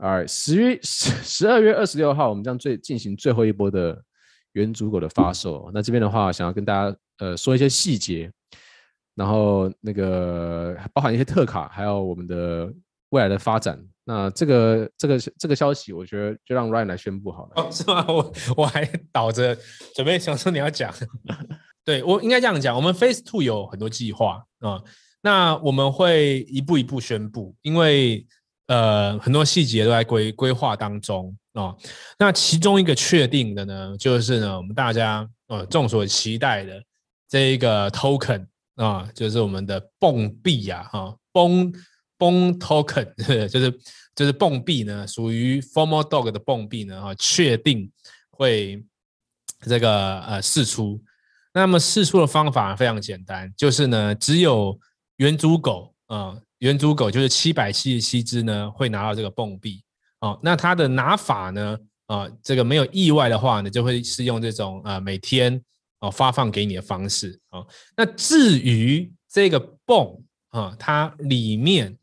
[0.26, 4.02] 十月十十二月二十六号，我们将最进行最后一波的
[4.52, 5.70] 原主狗的发售。
[5.74, 8.30] 那这边的话，想要跟大家呃说一些细节，
[9.14, 12.72] 然后那个包含一些特卡，还有我们的
[13.10, 13.78] 未来的发展。
[14.04, 17.62] 那这个这个这个消息，我觉得就让 Ryan 来宣布好了。
[17.62, 18.04] 哦，是吗？
[18.08, 19.56] 我我还倒着
[19.94, 20.92] 准备想说你要讲。
[21.84, 24.80] 对，我应该这样讲，我们 Phase Two 有很多计划啊，
[25.20, 28.26] 那我们会一步一步宣布，因为
[28.70, 31.74] 呃很多细节都在规规划当中啊。
[32.18, 36.82] 那其中一个确定的呢，就是呢我们大家呃众所期待的
[37.28, 41.72] 这一个 Token 啊，就是我们的蹦币呀，哈，蹦
[42.16, 43.78] 蹦 Token，就是。
[44.12, 47.90] 就是蹦币呢，属于 formal dog 的蹦币呢，哈，确定
[48.28, 48.84] 会
[49.60, 51.00] 这个呃释出。
[51.54, 54.78] 那么释出的方法非常简单，就是呢，只有
[55.16, 59.82] 原主狗啊，原主狗就是七百七十七只呢，会拿到这个泵币。
[60.20, 65.60] 哦，那它的拿法呢，啊，这个没有意外的话呢，就会是用这种啊每天
[65.98, 67.38] 哦发放给你的方式。
[67.50, 71.94] 哦，那至于这个泵啊，它里面。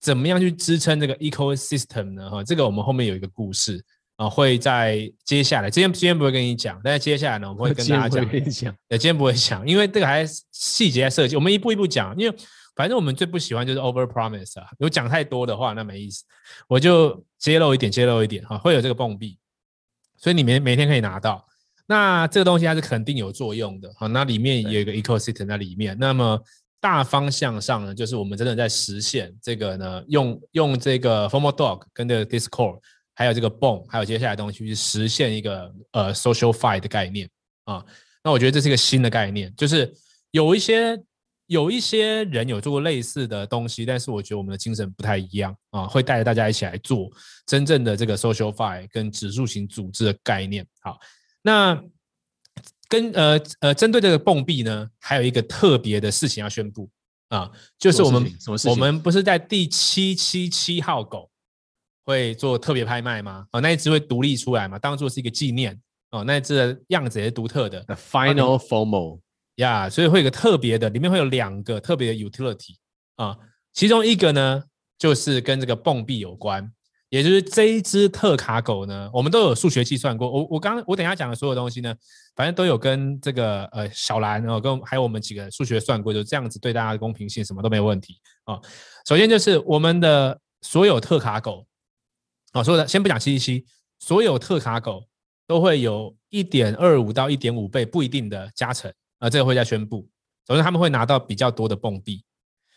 [0.00, 2.30] 怎么样去支撑这个 ecosystem 呢？
[2.30, 8.24] 哈，这个我们后面有一个故事啊，会在接下来，今天今天不会跟你讲，但是接下来呢，我们会跟大家讲。
[8.48, 12.16] 讲，对，今天不会讲，因为这个还细节在设计，我们一步一步讲。
[12.16, 12.36] 因为
[12.78, 16.24] 反正我们最不喜欢就是 over promise 啊，如果讲太多的话，那没意思。
[16.68, 19.36] 我就揭露一点，揭露一点哈，会有这个蹦币，
[20.16, 21.44] 所以你每每天可以拿到。
[21.86, 26.40] 那这个东西它是肯定有作用的，好，那里面有一个 ecosystem 在里面，那么。
[26.80, 32.78] 大方向上呢，就是我们真的在实现这个呢，用用这个 formal Dog 跟这个 Discord，
[33.16, 37.28] 还有这个 Bone，还有接下来的东西去实现一个呃 SocialFi 的概念
[37.64, 37.84] 啊。
[38.22, 39.92] 那我觉得这是一个新的概念，就是
[40.30, 40.96] 有一些
[41.48, 47.10] 有一些人有做过类似的东西，但是我觉得我们的精神不太一样啊，会带着大家一起来做
[47.44, 50.64] 真正的这个 SocialFi 跟指数型组织的概念。
[50.80, 50.96] 好，
[51.42, 51.82] 那。
[52.90, 56.88] 跟呃呃，针对这个蹦币呢，还有一个特别的事情要宣布
[57.28, 58.32] 啊，就是我们
[58.64, 61.30] 我们不是在第七七七号狗
[62.06, 63.46] 会做特别拍卖吗？
[63.52, 65.78] 哦，那一只会独立出来嘛，当做是一个纪念
[66.12, 67.78] 哦，那一只的样子也是独特的。
[67.82, 69.20] The final FOMO
[69.58, 72.74] 呀，所以会有个特别的，里面会有两个特别的 utility
[73.14, 73.38] 啊，
[73.72, 74.64] 其中一个呢
[74.98, 76.68] 就是跟这个蹦币有关。
[77.10, 80.30] 也就是这一只特卡狗呢，我们都有数学计算过。
[80.30, 81.94] 我我刚我等下讲的所有东西呢，
[82.36, 88.60] 反正都有跟这个呃小兰哦，跟还有我们几个数学算过，就这样子对大家的公平性什么都没有问题啊。
[89.06, 91.66] 首先就是我们的所有特卡狗
[92.52, 93.64] 啊，所有的先不讲七七七，
[93.98, 95.02] 所有特卡狗
[95.46, 100.08] 都会有一点二五到一点五倍不一定的加成啊，这个会再宣布。
[100.46, 102.24] 首先他们会拿到比较多的蹦币，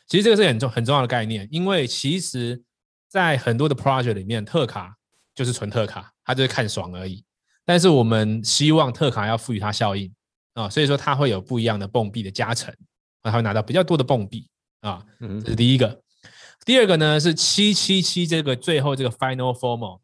[0.08, 2.64] 其实这个是很重很重要的概念，因为其实。
[3.12, 4.96] 在很多的 project 里面，特卡
[5.36, 7.22] 就是纯特卡，它就是看爽而已。
[7.66, 10.10] 但是我们希望特卡要赋予它效应
[10.54, 12.74] 啊，所以说它会有不一样的蹦币的加成，
[13.22, 14.48] 它会拿到比较多的蹦币
[14.80, 15.06] 啊。
[15.20, 16.02] 这是第一个。
[16.64, 20.00] 第二个呢是七七七这个最后这个 final formal，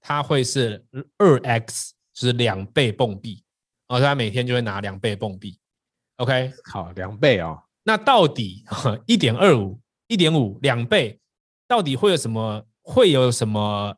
[0.00, 0.86] 它会是
[1.18, 3.42] 二 x，就是两倍蹦币，
[3.88, 5.58] 然后它每天就会拿两倍蹦币。
[6.22, 7.60] OK，好，两倍哦。
[7.82, 8.64] 那到底
[9.06, 11.18] 一点二五、一点五两倍？
[11.66, 12.64] 到底会有什么？
[12.80, 13.96] 会有什么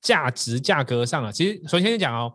[0.00, 0.60] 价值？
[0.60, 1.32] 价格上啊？
[1.32, 2.32] 其实首先讲哦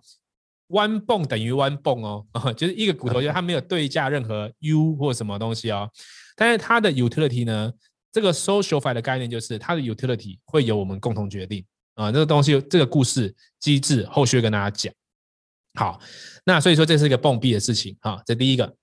[0.68, 2.26] ，one 蹦等于 one 蹦哦，
[2.58, 5.90] 就是一个骨头，就是它没有对价任何 u 或什么东西哦。
[6.36, 7.72] 但是它的 utility 呢？
[8.12, 11.66] 这个 SocialFi 的概念就是它的 utility 会由我们共同决定
[11.96, 12.12] 啊。
[12.12, 14.94] 这个东西，这个故事机制，后续跟大家讲。
[15.76, 16.02] 好，
[16.44, 18.76] 那所以说这是一个蹦币的事情啊，这第一个。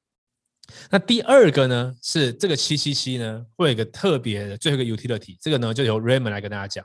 [0.91, 6.85] 那第二个呢，是这个七七七呢，会有一个特别的最后一个 utility，这个呢就由 Raymond 来跟大家讲。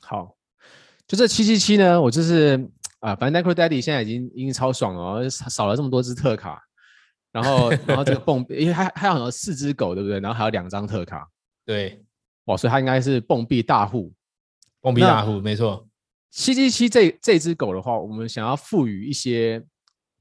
[0.00, 0.36] 好，
[1.06, 2.68] 就这七七七呢，我就是
[3.00, 6.60] 啊，反正 Necro Daddy 现在已经已经超爽了哦，少了这么多只特卡，
[7.30, 10.18] 然后然后这个蹦，因为还还有很多四只狗，对不对？
[10.18, 11.28] 然后还有两张特卡，
[11.64, 12.04] 对，
[12.46, 14.12] 哇，所以它应该是蹦币大户，
[14.80, 15.88] 蹦币大户，没错。
[16.30, 19.64] 七七七这这只狗的话，我们想要赋予一些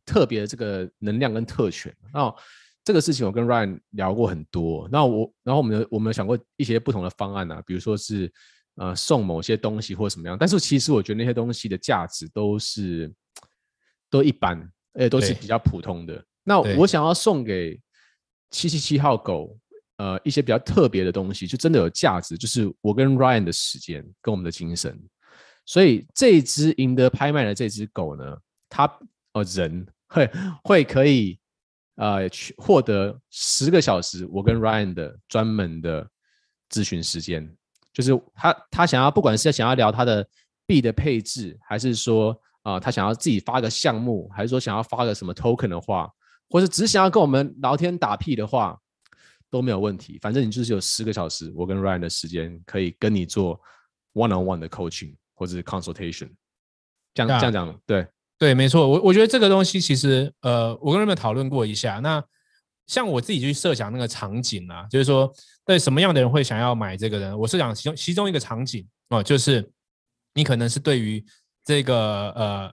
[0.06, 2.38] 特别的这个能量跟特权，然后。
[2.86, 8.30] 这个事情我跟 Ryan 聊过很多，那我然后我们有我们有想过一些不同的方案啊，比如说是
[8.76, 13.10] 呃送某些东西或什么样，但是其实我觉得那些东西的价值都是
[14.10, 14.60] 都一般，
[14.96, 16.22] 而且都是比较普通的。
[16.44, 17.80] 那我想要送给
[18.52, 19.58] 七七七号狗
[19.96, 25.02] 呃一些比较特别的东西，就真的有价值，就是我跟 Ryan 的时间跟我们的精神。
[25.66, 28.38] 所以这只赢得拍卖的这只狗呢，
[28.68, 28.86] 它
[29.32, 30.30] 哦人会
[30.66, 31.40] 会可以。
[31.96, 36.10] 呃，去获得十个小时，我跟 Ryan 的专门的
[36.70, 37.56] 咨询时间，
[37.92, 40.28] 就是他他想要，不管是想要聊他的
[40.66, 42.32] 币的配置，还是说
[42.64, 46.10] 啊、呃，他想要自己发个项目，还是说想要发个什么 token 的话，
[46.50, 48.76] 或者只想要跟我们聊天打屁的话，
[49.52, 50.18] 都没有问题。
[50.20, 53.62] 反正你就是有十个小时，我跟 Ryan 的时间可以跟你做
[54.14, 56.32] one on one 的 coaching 或者是 consultation。
[57.14, 58.08] 这样、啊、这样讲，对
[58.44, 58.86] 对，没错。
[58.86, 62.02] 我我觉得这个东西其实，呃，我跟 Ryan 讨论过一下。
[62.04, 62.22] 那
[62.88, 65.34] 像我自己去设想那个场景啊，就是说，
[65.66, 67.38] 对什么样的人会想要买这个呢？
[67.38, 69.72] 我设想其中其中一个场景哦、就是
[70.34, 71.24] 你可能是对于
[71.64, 72.32] 这个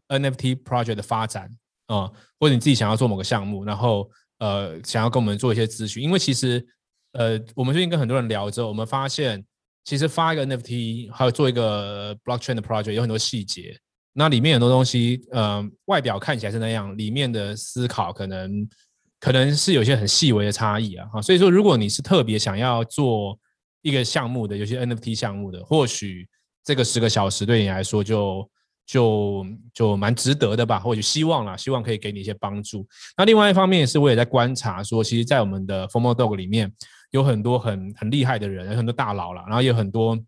[0.09, 1.49] 呃 NFT project 的发展
[1.87, 6.03] 啊、或者你自己想要做某个项目，然后呃想要跟我们做一些咨询。
[6.03, 6.67] 因为其实
[7.13, 9.45] 呃我们最近跟很多人聊之后，我们发现
[9.85, 13.79] 其实发一个 NFT 还有做一个 blockchain 的 project 有很多细节，
[14.13, 18.69] 那里面很多东西呃外表看起来是那样，里面的思考可能。
[19.23, 23.39] 可能是有些很细微的差异啊，哈，所以说如果你是特别想要做
[23.83, 26.27] 一个项目的，有些 NFT 项目的，或许
[26.65, 28.51] 这个十个小时对你来说就
[28.87, 32.89] 就就蛮值得的吧，或许希望啦，希望可以给你一些帮助。
[33.15, 36.73] 那另外一方面也是，我也在观察说，其实，在我们的 Formal Dog 里面
[37.11, 40.19] 有很多很很厉害的人，有很多大佬啦，然后也有很多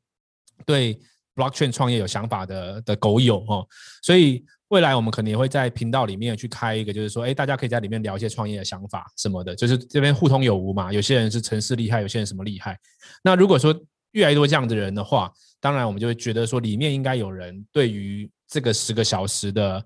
[0.67, 1.01] 对
[1.35, 3.67] Blockchain 创业有想法的的狗友哈，
[4.03, 4.45] 所以。
[4.73, 10.91] 未来我们可能也会在频道里面去开一个，就是说，哎，大家可以在里面聊一些创业的想法什么的，就是这边互通有无嘛。
[10.91, 12.79] 有些人是城市厉害，有些人什么厉害。
[13.23, 13.79] 那如果说
[14.13, 15.31] 越来越多这样的人的话，
[15.61, 19.85] 当然我们就会觉得说，里面应该有人对于这个十个小时的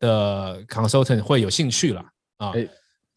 [0.00, 2.04] 的 consultant 会有兴趣了
[2.36, 2.52] 啊。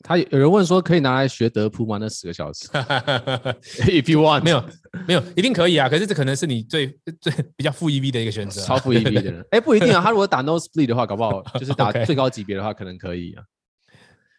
[0.02, 1.98] 他有人问说，可以拿来学德扑吗？
[2.00, 2.68] 那十个小时，
[3.84, 4.64] If you want，没有
[5.06, 5.90] 没有，一定可以啊。
[5.90, 6.88] 可是这可能是你最
[7.20, 9.46] 最比较负 EV 的一个选择，超负 EV 的人。
[9.52, 10.02] 哎，不一定啊。
[10.02, 13.44] 他如果打 No Split 的话，搞不好 就是打最高级别的话，可能可以啊。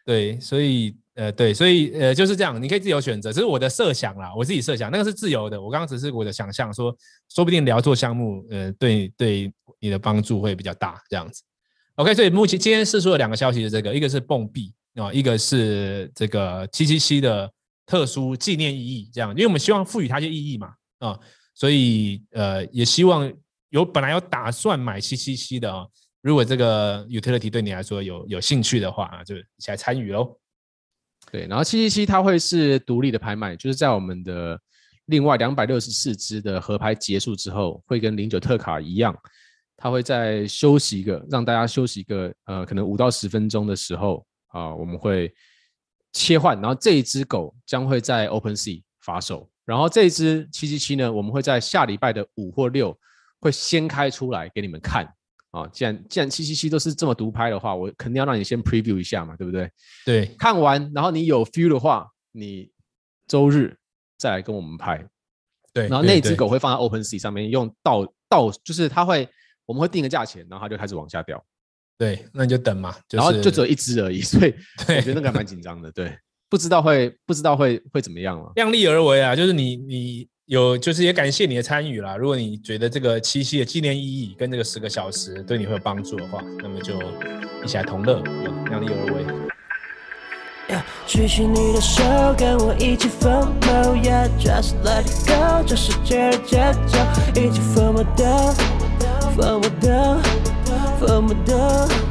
[0.06, 3.30] 对，所以呃，对，所以呃，就是这样，你可以自由选择。
[3.30, 5.60] 这是我的设想啦，我自己设想，那个是自由的。
[5.60, 6.96] 我刚刚只是我的想象，说
[7.28, 11.42] 说不定聊做项目，呃，对对你的帮助会比较大，这样子。
[11.96, 14.72] OK，所以目前今天释出了两个消息，是这个，一个是蹦币。
[15.00, 17.50] 啊，一个是这个七七七的
[17.86, 21.18] 特殊纪念意义，这样，因为我们希望赋予它一些意义嘛，啊，
[21.54, 23.32] 所以呃，也希望
[23.70, 25.86] 有本来有打算买七七七的啊，
[26.20, 30.38] 如果这个 utility 对你来说有有兴趣的话啊，就一起来参与喽。
[31.32, 34.60] 对，然后七七七它会是独立的拍卖，就是在我们的
[35.06, 39.16] 另外两百六十四只的合拍结束之后，会跟零九特卡一样，
[39.76, 44.24] 它会在休息一个，让大家休息一个呃，可能五到十分钟的时候。
[44.50, 45.32] 啊，我们会
[46.12, 52.96] 切换，然后这一只狗将会在 OpenSea 发售，然后这一只七七七呢，我们会在下礼拜的五或六
[53.40, 55.04] 会先开出来给你们看
[55.50, 55.66] 啊。
[55.68, 59.70] 既然既然七七七都是这么独拍的话，我肯定要让你先 preview 一下嘛，对不对？
[60.04, 62.70] 对，看完，然后你有 feel 的话，你
[63.26, 63.78] 周日
[64.18, 65.06] 再来跟我们拍。
[65.72, 69.28] 对，然后那只狗会放在 OpenSea 上面，用倒倒，就是它会，
[69.66, 71.40] 我们会定个价钱，然后它就开始往下掉。
[72.00, 74.54] 对，那你就等嘛，就是、然后就只有一只而已，所以
[74.88, 75.92] 我觉得那个还蛮紧张的。
[75.92, 76.10] 对，
[76.48, 78.50] 不知道会不知道会会怎么样了。
[78.56, 82.16] 量力而为啊，就是你你有，就是也感谢你的参与啦。
[82.16, 86.98] 如果你觉得这个七夕的纪念意义跟这个十个小时对你会有帮助的话，那么就
[87.62, 88.22] 一起来同乐，
[88.70, 90.80] 量力而为。
[91.06, 92.02] 举起你的手，
[92.38, 96.98] 跟我一起疯魔，Yeah，just let it go，这世界的节奏，
[97.38, 98.54] 一起疯魔的，
[99.36, 100.49] 疯魔的。
[100.98, 102.09] 疯魔的。